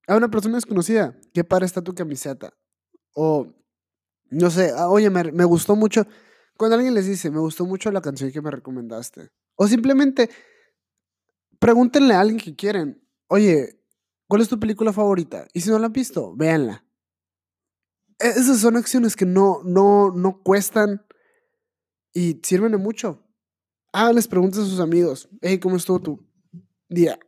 A 0.06 0.16
una 0.16 0.30
persona 0.30 0.56
desconocida, 0.56 1.18
¿qué 1.32 1.44
para 1.44 1.64
está 1.64 1.82
tu 1.82 1.94
camiseta? 1.94 2.54
O, 3.14 3.46
no 4.30 4.50
sé, 4.50 4.72
ah, 4.76 4.88
oye, 4.88 5.08
me, 5.10 5.32
me 5.32 5.44
gustó 5.44 5.76
mucho 5.76 6.06
cuando 6.56 6.76
alguien 6.76 6.94
les 6.94 7.06
dice, 7.06 7.30
me 7.30 7.40
gustó 7.40 7.64
mucho 7.64 7.90
la 7.90 8.00
canción 8.00 8.30
que 8.30 8.40
me 8.40 8.50
recomendaste. 8.50 9.30
O 9.56 9.66
simplemente 9.66 10.30
pregúntenle 11.58 12.14
a 12.14 12.20
alguien 12.20 12.38
que 12.38 12.54
quieren, 12.54 13.02
oye, 13.28 13.80
¿cuál 14.28 14.42
es 14.42 14.48
tu 14.48 14.60
película 14.60 14.92
favorita? 14.92 15.48
Y 15.52 15.60
si 15.60 15.70
no 15.70 15.78
la 15.78 15.86
han 15.86 15.92
visto, 15.92 16.34
véanla. 16.36 16.84
E-, 18.20 18.28
esas 18.28 18.60
son 18.60 18.76
acciones 18.76 19.16
que 19.16 19.26
no, 19.26 19.62
no, 19.64 20.12
no 20.12 20.42
cuestan 20.42 21.04
y 22.12 22.40
sirven 22.42 22.72
de 22.72 22.78
mucho. 22.78 23.20
Háganles 23.92 24.28
preguntas 24.28 24.60
a 24.60 24.66
sus 24.66 24.80
amigos. 24.80 25.28
Hey, 25.40 25.58
¿cómo 25.58 25.76
estuvo 25.76 26.00
tu 26.00 26.26
día? 26.88 27.18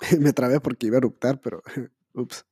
Me 0.20 0.32
trabé 0.32 0.60
porque 0.60 0.86
iba 0.86 0.96
a 0.96 0.98
eruptar, 0.98 1.40
pero 1.40 1.62
ups. 2.14 2.44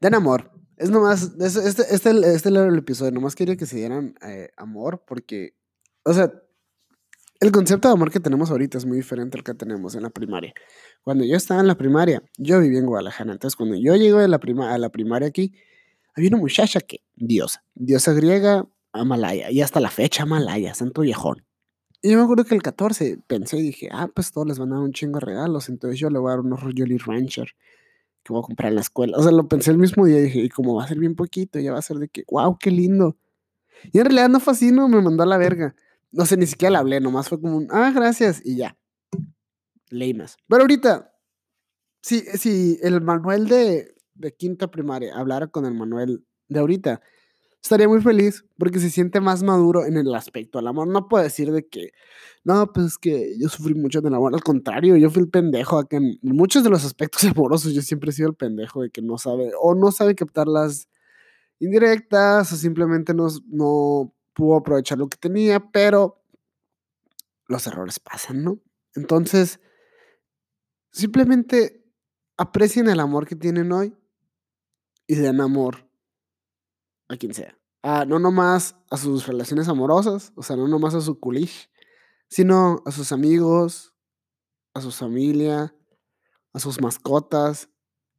Den 0.00 0.14
amor. 0.14 0.50
Es 0.76 0.90
nomás, 0.90 1.32
este, 1.40 1.68
este, 1.94 2.34
este, 2.34 2.48
el 2.50 2.78
episodio, 2.78 3.10
nomás 3.10 3.34
quería 3.34 3.56
que 3.56 3.64
se 3.64 3.76
dieran 3.76 4.14
eh, 4.20 4.50
amor, 4.58 5.02
porque, 5.06 5.54
o 6.04 6.12
sea, 6.12 6.30
el 7.40 7.50
concepto 7.50 7.88
de 7.88 7.94
amor 7.94 8.10
que 8.10 8.20
tenemos 8.20 8.50
ahorita 8.50 8.76
es 8.76 8.84
muy 8.84 8.98
diferente 8.98 9.38
al 9.38 9.44
que 9.44 9.54
tenemos 9.54 9.94
en 9.94 10.02
la 10.02 10.10
primaria. 10.10 10.52
Cuando 11.02 11.24
yo 11.24 11.34
estaba 11.36 11.60
en 11.60 11.66
la 11.66 11.76
primaria, 11.76 12.22
yo 12.36 12.60
vivía 12.60 12.78
en 12.78 12.86
Guadalajara, 12.86 13.32
entonces 13.32 13.56
cuando 13.56 13.76
yo 13.76 13.96
llego 13.96 14.18
la 14.26 14.38
prima, 14.38 14.74
a 14.74 14.78
la 14.78 14.90
primaria 14.90 15.28
aquí, 15.28 15.54
había 16.14 16.28
una 16.28 16.38
muchacha 16.38 16.80
que, 16.80 17.02
diosa, 17.14 17.64
diosa 17.74 18.12
griega, 18.12 18.66
Amalaya, 18.92 19.50
y 19.50 19.62
hasta 19.62 19.80
la 19.80 19.90
fecha 19.90 20.24
Amalaya, 20.24 20.74
santo 20.74 21.02
viejón. 21.02 21.46
Y 22.06 22.10
yo 22.10 22.18
me 22.18 22.22
acuerdo 22.22 22.44
que 22.44 22.54
el 22.54 22.62
14 22.62 23.18
pensé 23.26 23.56
y 23.56 23.62
dije, 23.62 23.88
ah, 23.90 24.08
pues 24.14 24.30
todos 24.30 24.46
les 24.46 24.60
van 24.60 24.72
a 24.72 24.76
dar 24.76 24.84
un 24.84 24.92
chingo 24.92 25.18
de 25.18 25.26
regalos, 25.26 25.68
entonces 25.68 25.98
yo 25.98 26.08
le 26.08 26.20
voy 26.20 26.28
a 26.28 26.36
dar 26.36 26.40
unos 26.40 26.60
Jolly 26.60 26.98
Rancher 26.98 27.48
que 28.22 28.32
voy 28.32 28.38
a 28.38 28.46
comprar 28.46 28.68
en 28.68 28.76
la 28.76 28.82
escuela. 28.82 29.18
O 29.18 29.22
sea, 29.24 29.32
lo 29.32 29.48
pensé 29.48 29.72
el 29.72 29.78
mismo 29.78 30.06
día 30.06 30.20
y 30.20 30.22
dije, 30.22 30.38
y 30.38 30.48
como 30.48 30.76
va 30.76 30.84
a 30.84 30.86
ser 30.86 31.00
bien 31.00 31.16
poquito, 31.16 31.58
ya 31.58 31.72
va 31.72 31.80
a 31.80 31.82
ser 31.82 31.96
de 31.96 32.06
que, 32.06 32.22
wow, 32.30 32.56
qué 32.60 32.70
lindo. 32.70 33.16
Y 33.92 33.98
en 33.98 34.04
realidad 34.04 34.28
no 34.28 34.38
fue 34.38 34.52
así, 34.52 34.70
no, 34.70 34.86
me 34.86 35.02
mandó 35.02 35.24
a 35.24 35.26
la 35.26 35.36
verga. 35.36 35.74
No 36.12 36.26
sé, 36.26 36.36
ni 36.36 36.46
siquiera 36.46 36.70
le 36.70 36.78
hablé, 36.78 37.00
nomás 37.00 37.28
fue 37.28 37.40
como 37.40 37.56
un, 37.56 37.66
ah, 37.72 37.90
gracias, 37.92 38.40
y 38.44 38.54
ya. 38.54 38.78
Leí 39.90 40.14
más. 40.14 40.36
Pero 40.48 40.62
ahorita, 40.62 41.12
si, 42.02 42.20
si 42.20 42.78
el 42.82 43.00
Manuel 43.00 43.48
de, 43.48 43.96
de 44.14 44.32
quinta 44.32 44.70
primaria 44.70 45.12
hablara 45.16 45.48
con 45.48 45.66
el 45.66 45.74
Manuel 45.74 46.24
de 46.46 46.60
ahorita, 46.60 47.00
estaría 47.66 47.88
muy 47.88 48.00
feliz 48.00 48.44
porque 48.58 48.78
se 48.78 48.90
siente 48.90 49.20
más 49.20 49.42
maduro 49.42 49.84
en 49.84 49.96
el 49.96 50.14
aspecto 50.14 50.58
al 50.58 50.68
amor. 50.68 50.88
No 50.88 51.08
puedo 51.08 51.24
decir 51.24 51.52
de 51.52 51.66
que, 51.66 51.90
no, 52.44 52.72
pues 52.72 52.86
es 52.86 52.98
que 52.98 53.34
yo 53.38 53.48
sufrí 53.48 53.74
mucho 53.74 54.00
del 54.00 54.14
amor. 54.14 54.34
Al 54.34 54.42
contrario, 54.42 54.96
yo 54.96 55.10
fui 55.10 55.22
el 55.22 55.28
pendejo. 55.28 55.84
en 55.90 56.18
muchos 56.22 56.64
de 56.64 56.70
los 56.70 56.84
aspectos 56.84 57.24
amorosos 57.36 57.74
yo 57.74 57.82
siempre 57.82 58.10
he 58.10 58.12
sido 58.12 58.28
el 58.28 58.34
pendejo 58.34 58.82
de 58.82 58.90
que 58.90 59.02
no 59.02 59.18
sabe 59.18 59.50
o 59.60 59.74
no 59.74 59.90
sabe 59.92 60.14
captar 60.14 60.46
las 60.46 60.88
indirectas 61.58 62.52
o 62.52 62.56
simplemente 62.56 63.14
no, 63.14 63.26
no 63.48 64.14
pudo 64.32 64.56
aprovechar 64.56 64.98
lo 64.98 65.08
que 65.08 65.16
tenía, 65.16 65.60
pero 65.60 66.22
los 67.48 67.66
errores 67.66 67.98
pasan, 67.98 68.44
¿no? 68.44 68.60
Entonces, 68.94 69.60
simplemente 70.90 71.84
aprecien 72.36 72.88
el 72.88 73.00
amor 73.00 73.26
que 73.26 73.36
tienen 73.36 73.72
hoy 73.72 73.94
y 75.06 75.14
den 75.14 75.40
amor 75.40 75.85
a 77.08 77.16
quien 77.16 77.34
sea. 77.34 77.56
Ah, 77.82 78.04
no 78.06 78.18
nomás 78.18 78.76
a 78.90 78.96
sus 78.96 79.26
relaciones 79.26 79.68
amorosas, 79.68 80.32
o 80.34 80.42
sea, 80.42 80.56
no 80.56 80.66
nomás 80.66 80.94
a 80.94 81.00
su 81.00 81.20
culish, 81.20 81.70
sino 82.28 82.82
a 82.84 82.90
sus 82.90 83.12
amigos, 83.12 83.94
a 84.74 84.80
su 84.80 84.90
familia, 84.90 85.74
a 86.52 86.58
sus 86.58 86.80
mascotas 86.80 87.68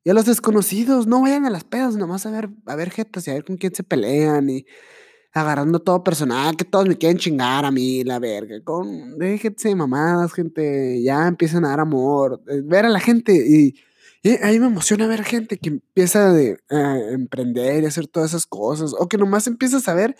y 0.04 0.10
a 0.10 0.14
los 0.14 0.26
desconocidos. 0.26 1.08
No 1.08 1.22
vayan 1.22 1.46
a 1.46 1.50
las 1.50 1.64
pedas 1.64 1.96
nomás 1.96 2.26
a 2.26 2.32
ver, 2.32 2.50
a 2.66 2.76
ver 2.76 2.92
jetas 2.92 3.28
y 3.28 3.32
a 3.32 3.34
ver 3.34 3.46
con 3.46 3.58
quién 3.58 3.76
se 3.76 3.84
pelean 3.84 4.50
y 4.50 4.66
agarrando 5.34 5.80
todo 5.80 6.04
personal, 6.04 6.56
que 6.56 6.66
todos 6.66 6.88
me 6.88 6.98
quieren 6.98 7.18
chingar 7.18 7.66
a 7.66 7.72
mí, 7.72 8.04
la 8.04 8.20
verga. 8.20 8.64
Con, 8.64 9.18
déjense 9.18 9.76
mamadas, 9.76 10.34
gente. 10.34 11.02
Ya 11.04 11.28
empiezan 11.28 11.66
a 11.66 11.70
dar 11.70 11.80
amor. 11.82 12.42
Eh, 12.48 12.62
ver 12.64 12.86
a 12.86 12.90
la 12.90 13.00
gente 13.00 13.34
y 13.34 13.76
Y 14.24 14.36
a 14.44 14.48
me 14.48 14.68
emociona 14.68 15.08
ver 15.08 15.24
gente 15.24 15.58
que 15.58 15.70
empieza 15.70 16.32
de, 16.32 16.60
a 16.70 16.98
emprender 17.12 17.84
y 17.84 17.86
hacer 17.86 18.08
todas 18.08 18.32
esas 18.32 18.46
cosas, 18.46 18.94
o 18.98 19.08
que 19.08 19.18
nomás 19.18 19.48
empieza 19.48 19.78
a 19.78 19.82
saber 19.82 20.16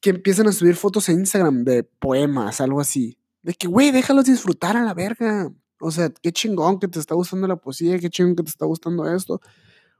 que 0.00 0.10
empiezan 0.10 0.48
a 0.48 0.52
subir 0.52 0.76
fotos 0.76 1.08
en 1.08 1.20
Instagram 1.20 1.64
de 1.64 1.84
poemas, 1.84 2.60
algo 2.60 2.80
así. 2.80 3.18
De 3.42 3.54
que, 3.54 3.68
güey, 3.68 3.90
déjalos 3.90 4.24
disfrutar 4.24 4.76
a 4.76 4.84
la 4.84 4.94
verga. 4.94 5.52
O 5.78 5.90
sea, 5.90 6.10
qué 6.22 6.32
chingón 6.32 6.78
que 6.78 6.88
te 6.88 6.98
está 6.98 7.14
gustando 7.14 7.46
la 7.46 7.56
poesía, 7.56 7.98
qué 7.98 8.10
chingón 8.10 8.36
que 8.36 8.42
te 8.42 8.50
está 8.50 8.66
gustando 8.66 9.10
esto. 9.14 9.40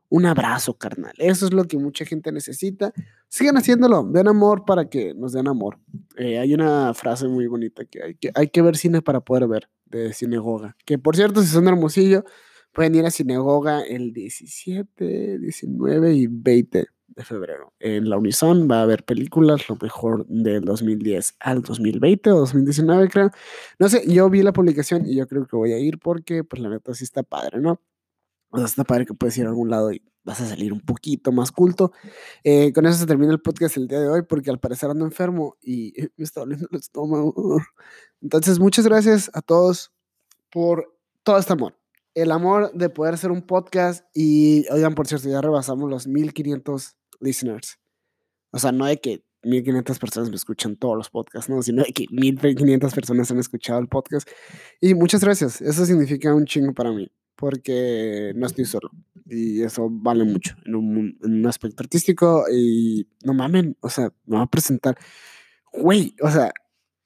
Un 0.09 0.27
abrazo, 0.27 0.75
carnal. 0.75 1.15
Eso 1.19 1.47
es 1.47 1.53
lo 1.53 1.65
que 1.65 1.79
mucha 1.79 2.05
gente 2.05 2.33
necesita. 2.33 2.93
Sigan 3.29 3.57
haciéndolo. 3.57 4.03
Den 4.03 4.27
amor 4.27 4.65
para 4.65 4.89
que 4.89 5.15
nos 5.15 5.33
den 5.33 5.47
amor. 5.47 5.79
Eh, 6.17 6.39
hay 6.39 6.53
una 6.53 6.93
frase 6.95 7.29
muy 7.29 7.47
bonita 7.47 7.85
que 7.85 8.03
hay, 8.03 8.15
que 8.17 8.33
hay 8.35 8.49
que 8.49 8.61
ver 8.61 8.77
cine 8.77 9.03
para 9.03 9.21
poder 9.21 9.47
ver, 9.47 9.71
de 9.87 10.13
Cinegoga. 10.13 10.77
Que 10.85 10.99
por 10.99 11.15
cierto, 11.15 11.43
si 11.43 11.47
son 11.47 11.69
Hermosillo, 11.69 12.25
pueden 12.73 12.95
ir 12.95 13.07
a 13.07 13.11
Cinegoga 13.11 13.83
el 13.83 14.13
17, 14.13 15.39
19 15.39 16.15
y 16.15 16.27
20 16.27 16.87
de 17.09 17.25
febrero. 17.25 17.73
En 17.81 18.09
la 18.09 18.17
Unison 18.17 18.69
va 18.71 18.81
a 18.81 18.83
haber 18.83 19.05
películas, 19.05 19.69
lo 19.69 19.77
mejor 19.81 20.27
del 20.27 20.65
2010 20.65 21.37
al 21.41 21.63
2020 21.63 22.31
o 22.33 22.39
2019, 22.41 23.09
creo. 23.09 23.31
No 23.79 23.89
sé, 23.89 24.05
yo 24.13 24.31
vi 24.31 24.43
la 24.43 24.53
publicación 24.53 25.07
y 25.07 25.17
yo 25.17 25.27
creo 25.27 25.47
que 25.47 25.57
voy 25.57 25.73
a 25.73 25.79
ir 25.79 25.99
porque, 25.99 26.45
pues, 26.45 26.63
la 26.63 26.71
neta 26.71 26.95
sí 26.95 27.05
está 27.05 27.23
padre, 27.23 27.61
¿no? 27.61 27.81
O 28.51 28.59
sea, 28.59 28.67
está 28.67 28.85
padre 28.85 29.07
que 29.07 29.15
puedes 29.15 29.37
ir 29.39 29.47
a 29.47 29.49
algún 29.49 29.71
lado 29.71 29.93
y 29.93 30.03
vas 30.25 30.41
a 30.41 30.47
salir 30.47 30.73
un 30.73 30.81
poquito 30.81 31.33
más 31.33 31.53
culto. 31.53 31.93
Eh, 32.45 32.73
con 32.73 32.87
eso 32.87 32.99
se 32.99 33.07
termina 33.07 33.33
el 33.33 33.41
podcast 33.41 33.77
el 33.77 33.89
día 33.89 34.01
de 34.01 34.09
hoy 34.09 34.23
porque 34.23 34.51
al 34.51 34.61
parecer 34.61 34.91
ando 34.91 35.05
enfermo 35.05 35.57
y 35.63 35.95
me 36.17 36.25
está 36.25 36.41
doliendo 36.41 36.69
el 36.71 36.79
estómago. 36.79 37.61
Entonces, 38.21 38.59
muchas 38.59 38.87
gracias 38.87 39.31
a 39.35 39.43
todos 39.43 39.93
por 40.51 40.97
todo 41.23 41.39
este 41.39 41.53
amor. 41.53 41.80
El 42.21 42.33
amor 42.33 42.73
de 42.75 42.91
poder 42.91 43.15
hacer 43.15 43.31
un 43.31 43.43
podcast 43.43 44.05
y, 44.15 44.67
oigan, 44.71 44.95
por 44.95 45.07
cierto, 45.07 45.29
ya 45.29 45.41
rebasamos 45.41 45.89
los 45.89 46.07
1500 46.07 46.97
listeners. 47.21 47.79
O 48.51 48.59
sea, 48.59 48.73
no 48.73 48.87
de 48.87 49.01
que 49.01 49.25
1500 49.43 49.99
personas 49.99 50.29
me 50.29 50.37
escuchan 50.37 50.77
todos 50.77 50.97
los 50.97 51.09
podcasts, 51.09 51.49
no, 51.49 51.63
sino 51.63 51.83
de 51.83 51.93
que 51.93 52.07
1500 52.11 52.93
personas 52.95 53.31
han 53.31 53.39
escuchado 53.39 53.81
el 53.81 53.89
podcast. 53.89 54.29
Y 54.81 54.95
muchas 54.95 55.25
gracias. 55.25 55.61
Eso 55.63 55.87
significa 55.87 56.35
un 56.35 56.45
chingo 56.45 56.75
para 56.75 56.93
mí 56.93 57.11
porque 57.37 58.33
no 58.37 58.47
estoy 58.47 58.67
solo. 58.67 58.91
Y 59.25 59.63
eso 59.63 59.89
vale 59.91 60.25
mucho 60.25 60.55
en 60.67 60.75
un, 60.75 61.19
en 61.23 61.33
un 61.33 61.47
aspecto 61.47 61.83
artístico. 61.83 62.45
Y 62.53 63.09
no 63.25 63.33
mamen, 63.33 63.77
o 63.81 63.89
sea, 63.89 64.13
me 64.27 64.37
va 64.37 64.43
a 64.43 64.51
presentar. 64.51 64.99
Güey, 65.73 66.15
o 66.21 66.31
sea, 66.31 66.53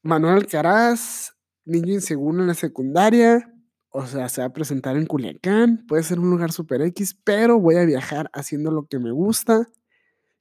Manuel 0.01 0.35
Alcaraz, 0.35 1.35
niño 1.63 1.93
inseguro 1.93 2.41
en 2.41 2.47
la 2.47 2.53
secundaria. 2.53 3.54
O 3.97 4.05
sea, 4.07 4.27
se 4.27 4.41
va 4.41 4.47
a 4.47 4.53
presentar 4.53 4.97
en 4.97 5.05
Culiacán. 5.05 5.85
Puede 5.87 6.03
ser 6.03 6.19
un 6.19 6.29
lugar 6.29 6.51
super 6.51 6.81
X, 6.81 7.17
pero 7.23 7.61
voy 7.61 7.75
a 7.75 7.85
viajar 7.85 8.29
haciendo 8.33 8.69
lo 8.69 8.87
que 8.87 8.99
me 8.99 9.11
gusta. 9.11 9.69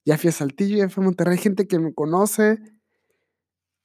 Ya 0.05 0.19
fui 0.19 0.31
a 0.31 0.33
Saltillo, 0.33 0.77
ya 0.77 0.89
fui 0.89 1.05
a 1.05 1.05
Monterrey. 1.05 1.39
Gente 1.39 1.69
que 1.69 1.79
me 1.79 1.95
conoce. 1.95 2.59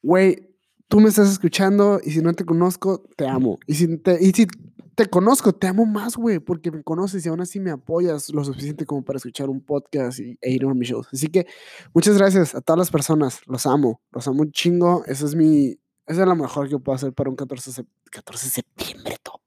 Güey, 0.01 0.49
tú 0.87 0.99
me 0.99 1.09
estás 1.09 1.29
escuchando 1.29 2.01
y 2.03 2.09
si 2.09 2.23
no 2.23 2.33
te 2.33 2.45
conozco, 2.45 3.03
te 3.15 3.27
amo. 3.27 3.59
Y 3.67 3.75
si 3.75 3.95
te, 3.99 4.17
y 4.19 4.31
si 4.31 4.47
te 4.95 5.05
conozco, 5.05 5.53
te 5.53 5.67
amo 5.67 5.85
más, 5.85 6.15
güey, 6.15 6.39
porque 6.39 6.71
me 6.71 6.81
conoces 6.81 7.23
y 7.23 7.29
aún 7.29 7.41
así 7.41 7.59
me 7.59 7.69
apoyas 7.69 8.31
lo 8.31 8.43
suficiente 8.43 8.87
como 8.87 9.03
para 9.03 9.17
escuchar 9.17 9.51
un 9.51 9.61
podcast 9.63 10.19
y, 10.19 10.35
e 10.41 10.51
ir 10.51 10.65
a 10.65 10.73
mis 10.73 10.89
shows. 10.89 11.07
Así 11.13 11.27
que 11.27 11.45
muchas 11.93 12.17
gracias 12.17 12.55
a 12.55 12.61
todas 12.61 12.79
las 12.79 12.89
personas. 12.89 13.41
Los 13.45 13.67
amo, 13.67 14.01
los 14.09 14.27
amo 14.27 14.41
un 14.41 14.51
chingo. 14.51 15.03
Eso 15.05 15.27
es 15.27 15.35
mi, 15.35 15.79
eso 16.07 16.21
es 16.21 16.27
lo 16.27 16.35
mejor 16.35 16.67
que 16.67 16.79
puedo 16.79 16.95
hacer 16.95 17.13
para 17.13 17.29
un 17.29 17.35
14, 17.35 17.85
14 18.09 18.45
de 18.45 18.51
septiembre, 18.51 19.19
pendejo. 19.23 19.38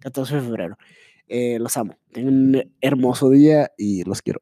14 0.00 0.36
de 0.36 0.42
febrero. 0.42 0.78
Eh, 1.28 1.58
los 1.60 1.76
amo. 1.76 1.96
Tengan 2.12 2.34
un 2.34 2.74
hermoso 2.80 3.30
día 3.30 3.70
y 3.76 4.04
los 4.04 4.22
quiero. 4.22 4.36